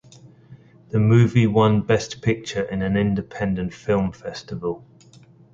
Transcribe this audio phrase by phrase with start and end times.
[0.89, 4.83] The movie won "Best Picture" in an independent film festival.